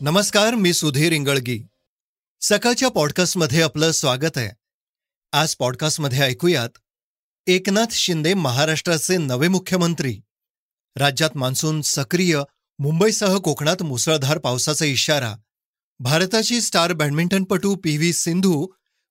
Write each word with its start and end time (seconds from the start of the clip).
नमस्कार 0.00 0.54
मी 0.54 0.72
सुधीर 0.72 1.12
इंगळगी. 1.12 1.66
सकाळच्या 2.40 2.88
पॉडकास्टमध्ये 2.88 3.62
आपलं 3.62 3.90
स्वागत 3.90 4.38
आहे. 4.38 4.50
आज 5.32 5.54
पॉडकास्टमध्ये 5.54 6.18
ऐकूयात 6.18 6.68
एकनाथ 7.46 7.86
शिंदे 7.90 8.34
महाराष्ट्राचे 8.34 9.16
नवे 9.16 9.48
मुख्यमंत्री. 9.48 10.20
राज्यात 10.96 11.36
मान्सून 11.36 11.82
सक्रिय 11.82 12.40
मुंबईसह 12.78 13.36
कोकणात 13.38 13.82
मुसळधार 13.82 14.38
पावसाचा 14.38 14.84
इशारा. 14.84 15.34
भारताची 15.98 16.60
स्टार 16.60 16.92
बॅडमिंटनपटू 16.92 17.74
P 17.74 17.96
V 17.96 18.12
Sindhu 18.12 18.66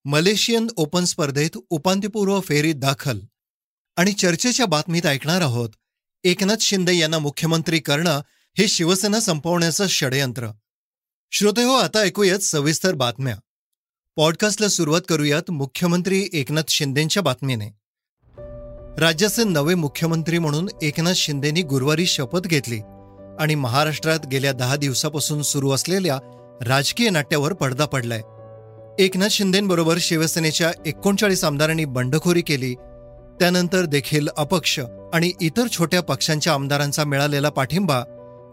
Malaysian 0.06 0.68
Open 0.76 1.04
स्पर्धेत 1.04 1.58
उपांत्यपूर्व 1.70 2.40
फेरीत 2.40 2.76
दाखल. 2.76 3.20
आणि 3.98 4.14
चर्चेच्या 4.14 4.66
बातमीत 4.66 5.06
ऐकणार 5.06 5.42
आहोत 5.42 5.70
एकनाथ 6.24 6.62
शिंदे 6.62 6.96
यांना 6.96 7.20
मुख्यमंत्री 7.20 7.80
करणं 7.80 8.22
हे 8.58 8.68
शिवसेना 8.68 9.20
संपवण्याचं 9.20 9.88
षडयंत्र. 9.88 10.48
श्रोते 11.32 11.64
हो 11.64 11.74
आता 11.74 12.00
ऐकूयात 12.00 12.40
सविस्तर 12.40 12.94
बातम्या. 12.94 13.36
पॉडकास्टला 14.16 14.68
सुरुवात 14.68 15.02
करूयात 15.10 15.52
मुख्यमंत्री 15.52 16.30
एकनाथ 16.34 16.64
शिंदेंच्या 16.70 17.24
बातमीने. 17.24 17.66
राज्याचे 19.00 19.44
नवे 19.44 19.76
मुख्यमंत्री 19.76 20.40
म्हणून 20.40 20.70
एकनाथ 20.82 21.14
शिंदेंनी 21.14 21.62
गुरुवारी 21.62 22.06
शपथ 22.06 22.40
घेतली 22.40 22.80
आणि 23.40 23.56
महाराष्ट्रात 23.56 24.28
गेल्या 24.28 24.52
दहा 24.52 24.76
दिवसापासून 24.76 25.42
सुरू 25.42 25.72
असलेल्या 25.72 26.20
राजकीय 26.62 27.10
नाट्यावर 27.10 27.54
पडदा 27.54 27.86
पडलाय. 27.86 28.22
एकनाथ 29.04 29.28
शिंदेंबरोबर 29.28 29.98
शिवसेनेच्या 30.00 30.72
एकोणचाळीस 30.86 31.44
आमदारांनी 31.44 31.86
बंडखोरी 31.86 32.42
केली. 32.42 32.74
त्यानंतर 33.40 33.86
देखील 33.86 34.28
अपक्ष 34.38 34.80
आणि 35.14 35.32
इतर 35.42 35.68
छोट्या 35.68 36.02
पक्षांच्या 36.02 36.54
आमदारांचा 36.54 37.04
मिळालेला 37.04 37.50
पाठिंबा 37.50 38.04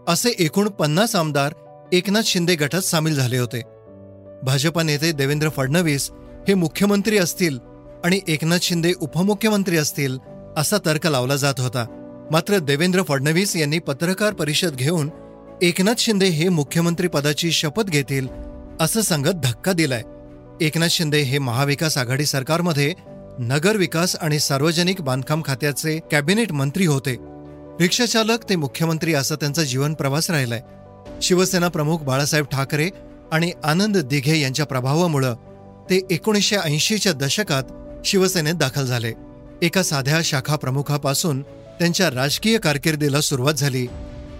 असे 0.07 0.29
एकूण 0.39 0.67
पन्नास 0.67 1.15
आमदार 1.15 1.53
एकनाथ 1.93 2.21
शिंदे 2.21 2.55
गटात 2.55 2.81
सामील 2.81 3.15
झाले 3.15 3.37
होते. 3.37 3.61
भाजपा 4.43 4.83
नेते 4.83 5.11
देवेंद्र 5.11 5.49
फडणवीस 5.49 6.11
हे 6.47 6.53
मुख्यमंत्री 6.53 7.17
असतील 7.17 7.59
आणि 8.03 8.19
एकनाथ 8.27 8.57
शिंदे 8.61 8.93
उपमुख्यमंत्री 8.99 9.77
असतील 9.77 10.17
असा 10.57 10.77
तर्क 10.85 11.07
लावला 11.07 11.35
जात 11.35 11.59
होता. 11.59 11.85
मात्र 12.31 12.57
देवेंद्र 12.57 13.03
फडणवीस 13.03 13.55
यांनी 13.55 13.79
पत्रकार 13.79 14.33
परिषद 14.33 14.75
घेऊन 14.75 15.09
एकनाथ 15.61 15.93
शिंदे 15.97 16.25
हे 16.25 16.49
मुख्यमंत्री 16.49 17.07
पदाची 17.07 17.51
शपथ 17.51 17.83
घेतील 17.83 18.27
असं 18.79 19.01
सांगत 19.01 19.35
धक्का 19.43 19.73
दिलाय. 19.73 20.01
एकनाथ 20.61 20.87
शिंदे 20.87 21.21
हे 21.21 21.37
महाविकास 21.37 21.97
आघाडी 21.97 22.25
सरकारमध्ये 22.25 22.93
नगर 23.39 23.77
विकास 23.77 24.15
आणि 24.15 24.39
सार्वजनिक 24.39 25.01
बांधकाम 25.01 25.41
खात्याचे 25.45 25.99
कॅबिनेट 26.11 26.51
मंत्री 26.51 26.85
होते. 26.85 27.17
रिक्षाचालक 27.81 28.49
ते 28.49 28.55
मुख्यमंत्री 28.55 29.13
असा 29.13 29.35
त्यांचा 29.35 29.63
जीवन 29.63 29.93
प्रवास 29.93 30.29
राहिलाय. 30.29 30.61
शिवसेना 31.21 31.67
प्रमुख 31.67 31.99
बाळासाहेब 31.99 32.45
ठाकरे 32.45 32.89
आणि 33.31 33.51
आनंद 33.63 33.97
दिघे 33.97 34.39
यांच्या 34.39 34.65
प्रभावामुळं 34.65 35.35
ते 35.89 36.01
एकोणीसशे 36.11 36.55
ऐंशीच्या 36.55 37.13
दशकात 37.13 37.63
शिवसेनेत 38.05 38.53
दाखल 38.53 38.85
झाले. 38.85 39.13
एका 39.61 39.83
साध्या 39.83 40.21
शाखा 40.23 40.55
प्रमुखापासून 40.55 41.41
त्यांच्या 41.79 42.09
राजकीय 42.09 42.57
कारकिर्दीला 42.57 43.21
सुरुवात 43.21 43.53
झाली 43.53 43.87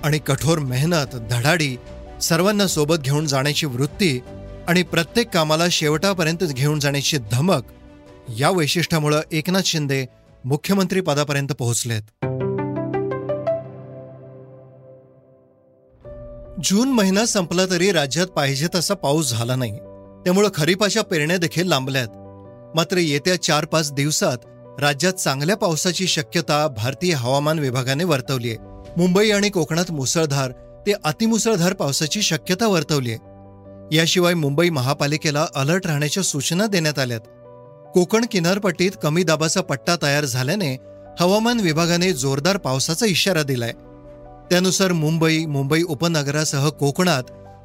आणि 0.03 0.17
कठोर 0.17 0.59
मेहनत 0.59 1.15
धडाडी 1.29 1.75
सर्वांना 2.21 2.67
सोबत 2.67 2.95
घेऊन 2.95 3.25
जाण्याची 3.25 3.65
वृत्ती 3.65 4.19
आणि 4.67 4.83
प्रत्येक 4.83 5.29
कामाला 5.29 5.65
शेवटापर्यंत 5.71 6.43
घेऊन 6.43 6.79
जाण्याची 6.79 7.17
धमक 7.31 7.63
या 8.39 8.49
वैशिष्ट्यामुळं 8.49 9.21
एकनाथ 9.31 9.61
शिंदे 9.65 10.05
मुख्यमंत्री 10.45 11.01
पदापर्यंत 11.01 11.51
पोहोचलेत. 11.51 12.25
जून 16.63 16.89
महिना 16.89 17.25
संपला 17.25 17.65
तरी 17.65 17.91
राज्यात 17.91 18.27
पाहिजे 18.27 18.67
तसा 18.75 18.93
पाऊस 18.93 19.31
झाला 19.31 19.55
नाही. 19.55 19.71
त्यामुळे 20.23 20.47
खरीपाच्या 20.55 21.03
पेरण्या 21.03 21.37
देखील 21.37 21.67
लांबल्यात. 21.67 22.07
मात्र 22.75 22.97
येत्या 22.97 23.41
चार 23.41 23.65
पाच 23.65 23.93
दिवसात 23.93 24.37
राज्यात 24.79 25.13
चांगल्या 25.13 25.55
पावसाची 25.55 26.07
शक्यता 26.07 26.67
भारतीय 26.67 27.13
हवामान 27.13 27.59
विभागाने 27.59 28.03
वर्तवली 28.03 28.49
आहे. 28.49 28.57
मुंबई 28.97 29.29
आणि 29.31 29.49
कोकणात 29.49 29.91
मुसळधार 29.91 30.51
ते 30.87 30.93
अतिमुसळधार 31.03 31.73
पावसाची 31.73 32.21
शक्यता 32.21 32.67
वर्तवली 32.67 33.11
आहे. 33.11 33.19
याशिवाय 33.95 34.33
मुंबई 34.33 34.69
महापालिकेला 34.69 35.47
अलर्ट 35.55 35.87
राहण्याच्या 35.87 36.23
सूचना 36.23 36.67
देण्यात 36.67 36.99
आल्यात. 36.99 37.21
कोकण 37.93 38.25
किनारपट्टीत 38.31 38.91
कमी 39.03 39.23
दाबाचा 39.23 39.61
पट्टा 39.61 39.95
तयार 40.03 40.25
झाल्याने 40.25 40.77
हवामान 41.19 41.59
विभागाने 41.59 42.13
जोरदार 42.13 42.57
पावसाचा 42.57 43.05
इशारा 43.05 43.43
दिलाय. 43.43 43.71
त्यानुसार 44.49 44.91
मुंबई 44.91 45.45
मुंबई 45.45 45.81
उपनगरासह 45.81 46.69
कोकणात 46.69 47.23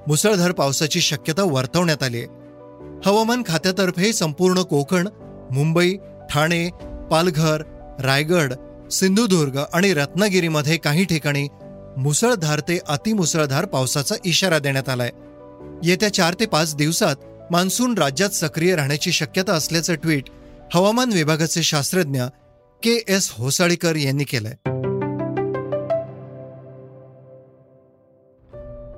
मुसळधार 0.09 0.53
पावसाची 0.53 1.01
शक्यता 1.01 1.43
वर्तवण्यात 1.43 2.03
आली 2.03 2.19
आहे. 2.19 2.27
हवामान 3.07 3.43
खात्यातर्फे 3.47 4.13
संपूर्ण 4.13 4.63
कोकण 4.63 5.09
मुंबई 5.53 5.97
ठाणे 6.31 6.69
पालघर 7.11 7.63
रायगड 8.01 8.55
सिंधुदुर्ग 8.91 9.59
आणि 9.73 9.95
रत्नागिरीमध्ये 9.95 10.77
काही 10.77 11.05
ठिकाणी 11.05 11.49
मुसळधार 11.97 12.61
ते 12.61 12.79
अतिमुसळधार 12.89 13.65
पावसाचा 13.65 14.15
इशारा 14.25 14.59
देण्यात 14.59 14.89
आलाय. 14.89 15.11
येत्या 15.85 16.15
चार 16.15 16.35
ते 16.41 16.47
पाच 16.47 16.77
दिवसात 16.77 17.17
मान्सून 17.51 17.99
राज्यात 17.99 18.31
सक्रिय 18.31 18.77
राहण्याची 18.77 19.13
शक्यता 19.13 19.53
असल्याचं 19.53 19.95
ट्विट 19.95 20.25
हवामान 20.75 21.13
विभागाचे 21.13 21.63
शास्त्रज्ञ 21.63 22.23
के 22.83 23.05
एस 23.09 23.31
होसाळीकर 23.33 23.97
यांनी 23.97 24.25
केलंय. 24.25 24.80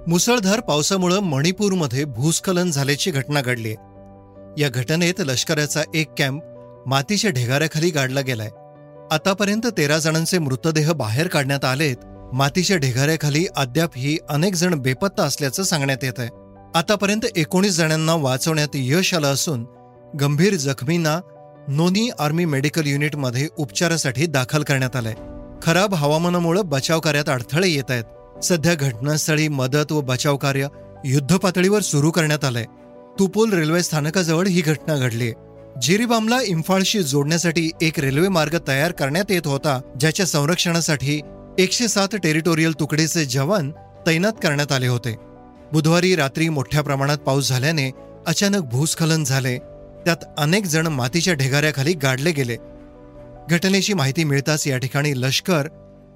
मुसळधार 0.08 0.60
पावसामुळे 0.60 1.20
मणिपूरमध्ये 1.20 2.04
भूस्खलन 2.04 2.70
झाल्याची 2.70 3.10
घटना 3.10 3.40
घडली 3.40 3.72
या 4.58 4.68
घटनेत 4.68 5.14
लष्कराचा 5.18 5.82
एक 5.94 6.08
कॅम्प 6.18 6.42
मातीच्या 6.86 7.30
ढिगाऱ्याखाली 7.30 7.90
गाडला 7.90 8.20
गेलाय. 8.20 8.48
आतापर्यंत 9.10 9.66
तेरा 9.66 9.98
जणांचे 9.98 10.38
मृतदेह 10.38 10.92
बाहेर 10.92 11.28
काढण्यात 11.28 11.64
आलेत 11.64 11.96
मातीच्या 12.32 12.76
ढिगाऱ्याखाली 12.76 13.46
अद्यापही 13.56 14.18
अनेक 14.28 14.54
जण 14.54 14.74
बेपत्ता 14.74 15.22
असल्याचं 15.22 15.62
सांगण्यात 15.62 16.04
येत 16.04 16.18
आहे 16.18 16.28
आतापर्यंत 16.74 17.26
एकोणीस 17.36 17.76
जणांना 17.76 18.14
वाचवण्यात 18.14 18.68
यश 18.74 19.14
आलं 19.14 19.32
असून 19.32 19.64
गंभीर 20.20 20.54
जखमींना 20.54 21.20
नोनी 21.68 22.10
आर्मी 22.18 22.44
मेडिकल 22.44 22.86
युनिटमध्ये 22.86 23.48
उपचारासाठी 23.56 24.26
दाखल 24.26 24.62
करण्यात 24.62 24.96
आलंय. 24.96 25.14
खराब 25.62 25.94
हवामानामुळे 25.94 26.62
बचाव 26.62 27.00
कार्यात 27.00 27.28
अडथळे 27.28 27.68
येत 27.68 27.90
आहेत. 27.90 28.04
सध्या 28.42 28.74
घटनास्थळी 28.74 29.48
मदत 29.48 29.92
व 29.92 30.00
बचाव 30.00 30.36
कार्य 30.36 30.66
युद्धपातळीवर 31.04 31.80
सुरू 31.80 32.10
करण्यात 32.10 32.44
आलंय. 32.44 32.64
तुपोल 33.18 33.52
रेल्वे 33.52 33.82
स्थानकाजवळ 33.82 34.46
ही 34.46 34.60
घटना 34.60 34.96
घडली. 34.96 35.32
जिरीबामला 35.82 36.40
इम्फाळशी 36.42 37.02
जोडण्यासाठी 37.02 37.70
एक 37.82 38.00
रेल्वे 38.00 38.28
मार्ग 38.28 38.58
तयार 38.68 38.92
करण्यात 38.92 39.24
येत 39.30 39.46
होता 39.46 39.80
ज्याच्या 40.00 40.26
संरक्षणासाठी 40.26 41.20
एकशे 41.58 41.88
सात 41.88 42.08
टेरिटोरियल 42.22 42.72
तुकडीचे 42.80 43.24
जवान 43.24 43.72
तैनात 44.06 44.32
करण्यात 44.32 44.72
आले 44.72 44.86
होते. 44.86 45.16
बुधवारी 45.72 46.16
रात्री 46.16 46.48
मोठ्या 46.48 46.82
प्रमाणात 46.82 47.18
पाऊस 47.18 47.48
झाल्याने 47.48 47.90
अचानक 48.26 48.62
भूस्खलन 48.62 49.24
झाले. 49.24 49.58
त्यात 50.04 50.24
अनेक 50.38 50.64
जण 50.64 50.86
मातीच्या 50.86 51.34
ढेगाऱ्याखाली 51.34 51.92
गाडले 51.92 52.32
गेले. 52.32 52.56
घटनेची 53.50 53.94
माहिती 53.94 54.24
मिळताच 54.24 54.66
या 54.66 54.78
ठिकाणी 54.78 55.12
लष्कर 55.16 55.68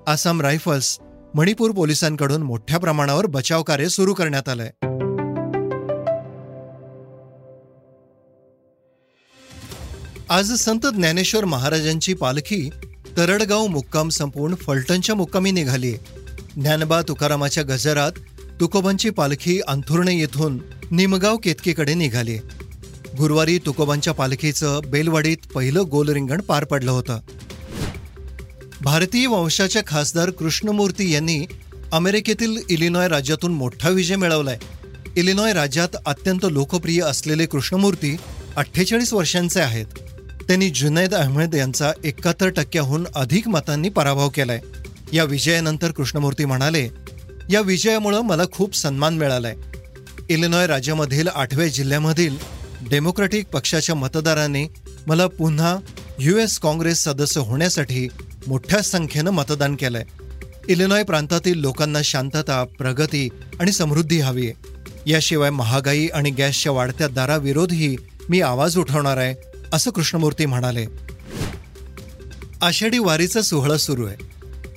आसाम 0.06 0.40
रायफल्स 0.40 0.98
मणिपूर 1.36 1.70
पोलिसांकडून 1.70 2.42
मोठ्या 2.42 2.78
प्रमाणावर 2.78 3.26
बचाव 3.26 3.62
कार्य 3.62 3.88
सुरू 3.88 4.14
करण्यात 4.14 4.48
आलंय. 4.48 4.70
आज 10.28 10.52
संत 10.52 10.86
ज्ञानेश्वर 10.94 11.44
महाराजांची 11.44 12.14
पालखी 12.14 12.70
तरडगाव 13.16 13.66
मुक्काम 13.66 14.08
संपवून 14.08 14.54
फलटणच्या 14.54 15.14
मुक्कामी 15.14 15.50
निघाली. 15.50 15.92
ज्ञानबा 16.56 17.02
तुकारामाच्या 17.02 17.64
गजरात 17.64 18.12
तुकोबांची 18.60 19.10
पालखी 19.10 19.60
अंथुर्णे 19.68 20.18
येथून 20.18 20.58
निमगाव 20.90 21.36
केतकीकडे 21.36 21.94
निघाली. 21.94 22.36
गुरुवारी 23.18 23.58
तुकोबांच्या 23.58 24.12
पालखीचं 24.12 24.80
बेलवाडीत 24.90 25.36
पहिलं 25.54 25.82
गोलरिंगण 25.90 26.40
पार 26.40 26.64
पडलं 26.64 26.90
होतं. 26.90 27.18
भारतीय 28.80 29.26
वंशाच्या 29.26 29.82
खासदार 29.86 30.30
कृष्णमूर्ती 30.30 31.12
यांनी 31.12 31.46
अमेरिकेतील 31.92 32.56
इलिनॉय 32.70 33.08
राज्यातून 33.08 33.52
मोठा 33.52 33.88
विजय 33.88 34.16
मिळवलाय. 34.16 34.58
इलिनॉय 35.16 35.52
राज्यात 35.52 35.96
अत्यंत 36.06 36.46
लोकप्रिय 36.50 37.02
असलेले 37.02 37.46
कृष्णमूर्ती 37.46 38.16
अठ्ठेचाळीस 38.56 39.12
वर्षांचे 39.12 39.60
आहेत. 39.60 39.86
त्यांनी 40.48 40.70
जुनैद 40.70 41.14
अहमद 41.14 41.54
यांचा 41.54 41.92
एकाहत्तर 42.04 42.48
टक्क्याहून 42.48 43.06
अधिक 43.14 43.48
मतांनी 43.48 43.88
पराभव 43.88 44.28
केलाय. 44.28 44.60
या 45.12 45.24
विजयानंतर 45.24 45.90
कृष्णमूर्ती 45.90 46.44
म्हणाले 46.44 46.88
या 47.50 47.60
विजयामुळं 47.60 48.20
मला 48.20 48.42
खूप 48.52 48.76
सन्मान 48.76 49.14
मिळालाय. 49.14 49.54
इलिनॉय 50.28 50.66
राज्यामधील 50.66 51.28
आठव्या 51.28 51.66
जिल्ह्यामधील 51.66 52.36
डेमोक्रॅटिक 52.90 53.46
पक्षाच्या 53.46 53.94
मतदारांनी 53.94 54.66
मला 55.06 55.26
पुन्हा 55.26 55.76
यू 56.18 56.36
एस 56.36 56.58
काँग्रेस 56.58 57.04
सदस्य 57.04 57.40
होण्यासाठी 57.40 58.08
मोठ्या 58.46 58.82
संख्येनं 58.82 59.30
मतदान 59.30 59.76
केलंय. 59.76 60.04
इलिनॉय 60.68 61.02
प्रांतातील 61.02 61.60
लोकांना 61.60 61.98
शांतता 62.04 62.64
प्रगती 62.78 63.28
आणि 63.60 63.72
समृद्धी 63.72 64.20
हवी 64.20 64.46
आहे. 64.46 64.52
याशिवाय 65.10 65.50
महागाई 65.50 66.06
आणि 66.06 66.30
गॅसच्या 66.30 66.72
वाढत्या 66.72 67.08
दराविरोधही 67.08 67.96
मी 68.28 68.40
आवाज 68.40 68.78
उठवणार 68.78 69.16
आहे 69.16 69.34
असं 69.72 69.90
कृष्णमूर्ती 69.90 70.46
म्हणाले. 70.46 70.86
आषाढी 72.62 72.98
वारीचा 72.98 73.42
सोहळा 73.42 73.76
सुरू 73.76 74.06
आहे. 74.06 74.16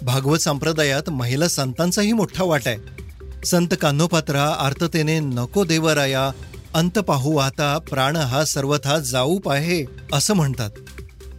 भागवत 0.01 0.37
संप्रदायात 0.37 1.09
महिला 1.09 1.47
संतांचाही 1.47 2.13
मोठा 2.13 2.43
वाट 2.43 2.61
आहे. 2.65 2.77
संत 3.45 3.67
कान्होपात्रा 3.81 4.43
आर्ततेने 4.43 5.19
नको 5.19 5.65
देवराया 5.65 6.31
अंत 6.73 6.99
पाहू 6.99 7.37
आता 7.37 7.77
प्राण 7.77 8.15
हा 8.15 8.45
सर्वथा 8.45 8.99
जाऊ 8.99 9.37
पाहे 9.37 9.85
असं 10.13 10.33
म्हणतात. 10.33 10.69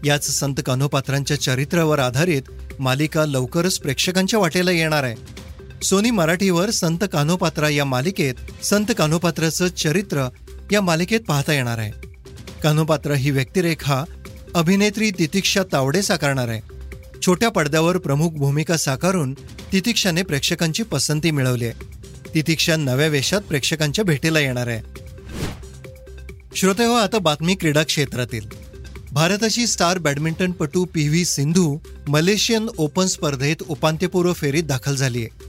याच 0.05 0.31
संत 0.31 0.55
कान्होपात्रांच्या 0.67 1.41
चरित्रावर 1.41 1.99
आधारित 1.99 2.43
मालिका 2.79 3.26
लवकरच 3.26 3.79
प्रेक्षकांच्या 3.79 4.41
वाटेला 4.41 4.70
येणार 4.70 5.05
आहे. 5.05 5.17
सोनी 5.82 6.11
मराठीवर 6.11 6.70
संत 6.70 6.99
कान्होपात्रा 7.12 7.69
या 7.69 7.85
मालिकेत 7.85 8.35
संत 8.64 8.87
कान्होपात्राचं 8.99 9.69
चरित्र 9.69 10.29
या 10.73 10.81
मालिकेत 10.81 11.20
पाहता 11.20 11.52
येणार 11.52 11.79
आहे. 11.79 11.93
कान्होपात्र 12.62 13.12
ही 13.12 13.31
व्यक्तिरेखा 13.31 14.05
अभिनेत्री 14.55 15.11
तितिक्षा 15.11 15.62
तावडे 15.73 16.02
साकारणार 16.02 16.49
आहे. 16.49 16.61
छोट्या 17.26 17.49
पडद्यावर 17.49 17.99
प्रमुख 17.99 18.31
भूमिका 18.31 18.76
साकारून 18.76 19.35
तितिक्षाने 19.73 20.23
प्रेक्षकांची 20.23 20.82
पसंती 20.82 21.31
मिळवली 21.31 21.64
आहे. 21.64 22.00
तितिक्षा 22.35 22.76
नव्या 22.76 23.06
वेशात 23.06 23.41
प्रेक्षकांच्या 23.41 24.05
भेटीला 24.05 24.41
येणार 24.41 24.67
आहे. 24.67 25.00
श्रोते 26.56 26.85
हो 26.85 26.93
आता 26.93 27.19
बातमी 27.19 27.55
क्रीडा 27.55 27.82
क्षेत्रातील. 27.82 28.60
भारताची 29.12 29.67
स्टार 29.67 29.99
बॅडमिंटनपटू 29.99 30.85
P 30.85 31.09
V 31.09 31.25
Sindhu 31.25 31.79
Malaysian 32.09 32.69
Open 32.79 33.07
स्पर्धेत 33.07 33.62
उपांत्यपूर्व 33.69 34.33
फेरीत 34.33 34.62
दाखल 34.62 34.97
झाली 34.97 35.25
आहे 35.25 35.49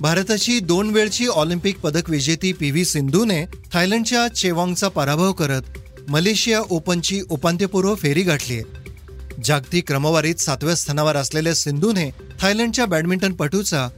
भारताची 0.00 0.58
दोन 0.60 0.90
वेळची 0.90 1.26
ऑलिम्पिक 1.26 1.78
पदक 1.78 2.10
विजेती 2.10 2.52
पी 2.52 2.70
व्ही 2.70 2.84
सिंधूने 2.84 3.44
थायलंडच्या 3.72 4.28
चेवांगचा 4.28 4.88
पराभव 4.88 5.32
करत 5.32 5.78
मलेशिया 6.08 6.60
ओपनची 6.70 7.20
उपांत्यपूर्व 7.30 7.94
फेरी 7.94 8.22
गाठली 8.22 8.54
आहे 8.54 9.42
जागतिक 9.44 9.86
क्रमवारीत 9.88 10.34
सातव्या 10.34 10.74
स्थानावर 10.74 11.16
असलेल्या 11.16 11.54
सिंधूने 11.54 12.10
थायलंडच्या 12.40 12.86
बॅडमिंटनपटूचा 12.86 13.88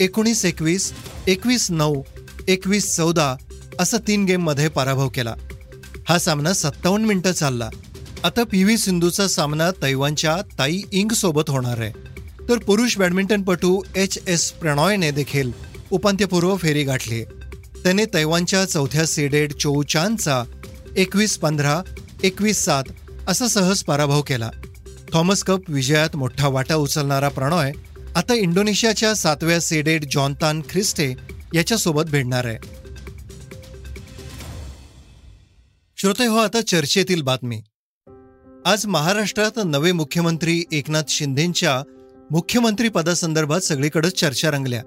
एकोणीस 0.00 0.44
एकवीस 0.44 0.92
एकवीस 1.26 1.70
नऊ 1.70 2.02
एकवीस 2.48 2.96
चौदा 2.96 3.36
असा 3.80 3.96
तीन 3.98 4.24
गेममध्ये 4.24 4.68
पराभव 4.68 5.08
केला. 5.08 5.34
हा 6.08 6.18
सामना 6.18 6.52
सत्तावन्न 6.52 7.06
मिनिटं 7.06 7.32
चालला. 7.32 7.68
आता 8.24 8.42
पी 8.44 8.62
व्ही 8.64 8.76
सिंधूचा 8.78 9.26
सामना 9.28 9.70
तैवानच्या 9.70 10.36
ताई 10.58 10.80
इंग 10.92 11.10
सोबत 11.12 11.50
होणार 11.50 11.80
आहे. 11.80 11.90
तर 12.48 12.58
पुरुष 12.58 12.96
बॅडमिंटनपटू 12.98 13.82
एच 13.96 14.18
एस 14.28 14.50
प्रणॉयने 14.52 15.10
देखील 15.10 15.50
उपांत्यपूर्व 15.90 16.56
फेरी 16.56 16.84
गाठली. 16.84 17.22
त्याने 17.82 18.04
तैवानच्या 18.14 18.64
चौथ्या 18.64 19.04
सीडेड 19.06 19.52
चोऊ 19.52 19.82
चानचा 19.82 20.42
एकवीस 20.96 21.36
पंधरा 21.38 21.82
एकवीस 22.22 22.64
सात 22.64 22.84
असा 23.28 23.48
सहज 23.48 23.82
पराभव 23.82 24.22
केला. 24.22 24.50
थॉमस 25.12 25.42
कप 25.42 25.60
विजयात 25.68 26.16
मोठा 26.16 26.48
वाटा 26.48 26.74
उचलणारा 26.74 27.28
प्रणॉय 27.28 27.72
आता 28.16 28.34
इंडोनेशियाच्या 28.34 29.14
सातव्या 29.14 29.60
सीडेड 29.60 30.04
जॉनतान 30.10 30.62
ख्रिस्टे 30.70 31.12
याच्यासोबत 31.54 32.10
भिडणार 32.10 32.46
आहे. 32.46 32.58
श्रोते 35.96 36.26
हो 36.26 36.36
आता 36.36 36.60
चर्चेतील 36.60 37.22
बातमी. 37.22 37.60
आज 38.66 38.86
महाराष्ट्रात 38.86 39.50
नवे 39.64 39.92
मुख्यमंत्री 39.92 40.64
एकनाथ 40.72 41.02
शिंदेंच्या 41.08 41.82
मुख्यमंत्री 42.30 42.88
पदासंदर्भात 42.88 43.60
सगळीकडे 43.60 44.10
चर्चा 44.10 44.50
रंगल्या. 44.50 44.82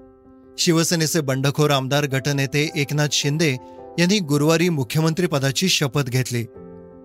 शिवसेनेचे 0.58 1.20
बंडखोर 1.20 1.70
आमदार 1.70 2.04
गटनेते 2.04 2.70
एकनाथ 2.76 3.08
शिंदे 3.12 3.50
यांनी 3.98 4.18
गुरुवारी 4.18 4.68
मुख्यमंत्री 4.68 5.26
पदाची 5.26 5.68
शपथ 5.68 6.02
घेतली. 6.02 6.44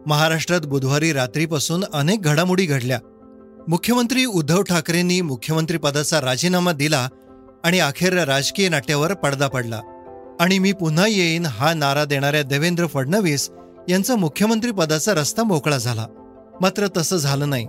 महाराष्ट्रात 0.05 0.61
बुधवारी 0.61 1.13
रात्रीपासून 1.13 1.85
अनेक 1.93 2.21
घडामोडी 2.21 2.65
घडल्या. 2.65 2.99
मुख्यमंत्री 3.67 4.25
उद्धव 4.25 4.61
ठाकरेंनी 4.61 5.21
मुख्यमंत्रीपदाचा 5.21 6.21
राजीनामा 6.21 6.71
दिला 6.71 7.09
आणि 7.63 7.79
अखेर 7.79 8.23
राजकीय 8.23 8.69
नाट्यावर 8.69 9.13
पडदा 9.13 9.47
पडला. 9.47 9.81
आणि 10.39 10.59
मी 10.59 10.71
पुन्हा 10.71 11.07
येईन 11.07 11.45
हा 11.45 11.73
नारा 11.73 12.05
देणाऱ्या 12.05 12.43
देवेंद्र 12.43 12.87
फडणवीस 12.87 13.49
यांचा 13.89 14.15
मुख्यमंत्रीपदाचा 14.15 15.13
रस्ता 15.13 15.43
मोकळा 15.43 15.77
झाला. 15.77 16.07
मात्र 16.63 16.87
तसं 16.97 17.17
झालं 17.17 17.49
नाही. 17.49 17.65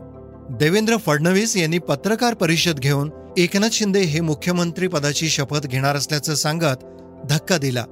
देवेंद्र 0.58 0.96
फडणवीस 0.96 1.56
यांनी 1.56 1.78
पत्रकार 1.78 2.34
परिषद 2.34 2.78
घेऊन 2.78 3.10
एकनाथ 3.38 3.70
शिंदे 3.72 4.00
हे 4.00 4.20
मुख्यमंत्री 4.20 4.88
पदाची 4.88 5.28
शपथ 5.28 5.66
घेणार 5.66 5.96
असल्याचं 5.96 6.34
सांगत 6.34 6.84
धक्का 7.30 7.58
दिला. 7.58 7.84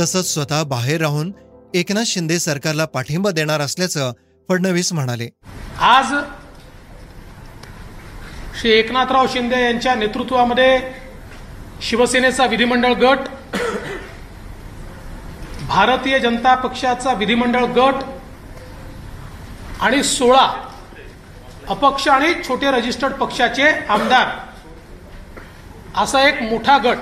तसंच 0.00 0.32
स्वतः 0.32 0.62
बाहेर 0.62 1.00
राहून 1.00 1.32
एकनाथ 1.74 2.04
शिंदे 2.06 2.38
सरकारला 2.38 2.84
पाठिंबा 2.84 3.30
देणार 3.30 3.60
असल्याचं 3.60 4.12
फडणवीस 4.48 4.92
म्हणाले. 4.92 5.28
आज 5.80 6.14
श्री 8.60 8.70
एकनाथराव 8.72 9.26
शिंदे 9.32 9.62
यांच्या 9.64 9.94
नेतृत्वामध्ये 9.94 10.78
शिवसेनेचा 11.82 12.46
विधिमंडळ 12.46 12.92
गट 13.02 13.28
भारतीय 15.68 16.18
जनता 16.18 16.54
पक्षाचा 16.54 17.12
विधिमंडळ 17.12 17.64
गट 17.76 18.02
आणि 19.80 20.02
सोळा 20.02 20.68
अपक्ष 21.68 22.08
आणि 22.08 22.34
छोटे 22.48 22.70
रजिस्टर्ड 22.70 23.12
पक्षाचे 23.12 23.70
आमदार. 23.88 24.28
असा 25.96 26.28
एक 26.28 26.42
मोठा 26.42 26.78
गट 26.78 26.96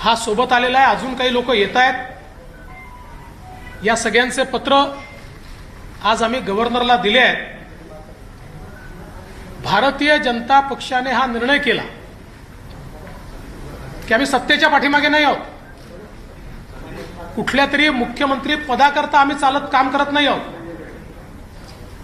हा 0.00 0.14
सोबत 0.16 0.52
आलेला 0.52 0.78
आहे. 0.78 0.96
अजून 0.96 1.14
काही 1.14 1.32
लोक 1.32 1.50
येत 1.50 1.76
आहेत. 1.76 1.94
या 3.84 3.96
सगळ्यांचे 3.96 4.42
पत्र 4.42 4.84
आज 6.04 6.22
आम्ही 6.22 6.40
गव्हर्नरला 6.40 6.96
दिले 6.96 7.18
आहेत. 7.18 7.36
भारतीय 9.64 10.18
जनता 10.18 10.60
पक्षाने 10.60 11.10
हा 11.10 11.26
निर्णय 11.26 11.58
केला. 11.58 11.82
की 14.08 14.14
आम्ही 14.14 14.26
सत्तेच्या 14.26 14.68
पाठीमागे 14.68 15.08
नाही 15.08 15.24
आहोत. 15.24 15.36
कुठल्या 17.36 17.66
तरी 17.66 17.88
मुख्यमंत्री 17.90 18.54
पदाकरता 18.54 19.18
आम्ही 19.18 19.36
चालत 19.36 19.68
काम 19.72 19.88
करत 19.88 20.12
नाही 20.12 20.26
आहोत. 20.26 20.59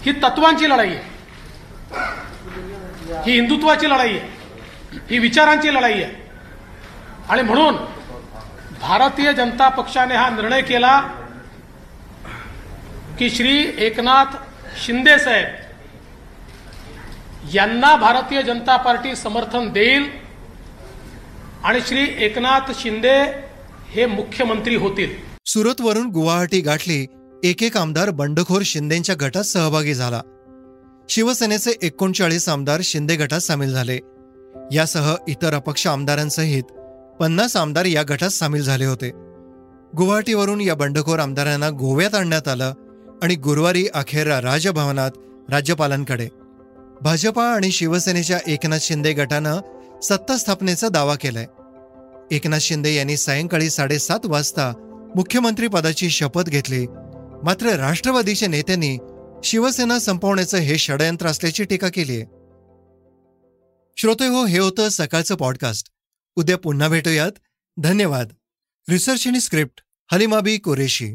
ही 0.06 0.12
तत्वांची 0.12 0.68
लढाई 0.70 0.88
आहे. 0.88 1.14
ही 3.26 3.32
हिंदुत्वाची 3.32 3.88
लढाई 3.90 4.16
आहे. 4.16 4.98
ही 5.10 5.18
विचारांची 5.18 5.74
लढाई 5.74 6.02
आहे. 6.02 6.12
आणि 7.28 7.42
म्हणून 7.42 7.74
भारतीय 8.80 9.32
जनता 9.32 9.68
पक्षाने 9.68 10.14
हा 10.14 10.28
निर्णय 10.30 10.62
केला 10.62 11.00
की 13.18 13.30
श्री 13.30 13.74
एकनाथ 13.78 14.36
शिंदे 14.84 15.18
साहेब 15.18 15.46
यांना 17.54 17.96
भारतीय 17.96 18.42
जनता 18.42 18.76
पार्टी 18.76 19.16
समर्थन 19.16 19.68
देईल 19.72 20.08
आणि 21.64 21.80
श्री 21.86 22.06
एकनाथ 22.18 22.72
शिंदे 22.74 23.18
हे 23.88 24.06
मुख्यमंत्री 24.06 24.74
होतील. 24.74 25.14
सुरतवरून 25.46 26.06
गुवाहाटी 26.06 26.60
गाठली 26.60 27.06
एक 27.46 27.62
एक 27.62 27.76
आमदार 27.76 28.10
बंडखोर 28.10 28.62
शिंदेच्या 28.64 29.14
गटात 29.20 29.42
सहभागी 29.42 29.94
झाला. 29.94 30.22
शिवसेनेचे 31.08 31.70
एकोणचाळीस 31.82 32.48
आमदार 32.48 32.80
शिंदे 32.84 33.16
गटात 33.16 33.40
सामील 33.40 33.72
झाले. 33.72 33.98
यासह 34.72 35.14
इतर 35.28 35.54
अपक्ष 35.54 35.86
आमदारांसहित 35.86 36.62
पन्नास 37.20 37.56
आमदार 37.56 37.84
या 37.84 38.02
गटात 38.02 38.28
सामील 38.28 38.62
झाले 38.62 38.84
होते. 38.84 39.10
गुवाहाटीवरून 39.96 40.60
या 40.60 40.74
बंडखोर 40.74 41.18
आमदारांना 41.18 41.70
गोव्यात 41.70 42.14
आणण्यात 42.14 42.48
आलं 42.48 42.72
आणि 43.22 43.34
गुरुवारी 43.34 43.86
अखेर 43.94 44.26
राजभवनात 44.26 45.10
राज्यपालांकडे. 45.50 46.28
भाजपा 47.02 47.44
आणि 47.44 47.70
शिवसेनेच्या 47.70 48.38
एकनाथ 48.46 48.78
शिंदे 48.80 49.12
गटानं 49.12 49.60
सत्ता 50.02 50.36
स्थापनेचा 50.36 50.88
दावा 50.88 51.14
केलाय. 51.14 51.46
एकनाथ 52.30 52.58
शिंदे 52.58 52.94
यांनी 52.94 53.16
सायंकाळी 53.16 53.70
साडेसात 53.70 54.20
वाजता 54.24 54.72
मुख्यमंत्री 55.16 55.68
पदाची 55.68 56.10
शपथ 56.10 56.42
घेतली 56.42 56.86
मात्र 57.44 57.66
राष्ट्रवादीच्या 57.66 58.48
नेत्यांनी 58.48 58.98
शिवसेना 59.44 59.98
संपवण्याचं 59.98 60.58
हे 60.58 60.78
षडयंत्र 60.78 61.26
असल्याची 61.26 61.64
टीका 61.64 61.88
केली 61.88 62.12
आहे. 62.12 62.24
श्रोते 63.96 64.26
हो 64.26 64.46
हे 64.46 64.58
होतं 64.58 64.88
सकाळचं 64.88 65.34
पॉडकास्ट 65.36 65.88
उद्या 66.36 66.58
पुन्हा 66.58 66.88
भेटूयात. 66.88 67.32
धन्यवाद. 67.76 68.32
रिसर्च 68.88 69.26
आणि 69.26 69.40
स्क्रिप्ट 69.40 69.80
हलिमाबी 70.12 70.58
कुरेशी. 70.58 71.14